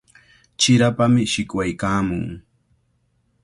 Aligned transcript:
Chirapami 0.59 1.23
shikwaykaamun. 1.31 2.25